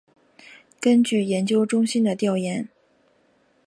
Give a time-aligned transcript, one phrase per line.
[0.79, 2.67] 根据研究中心的调研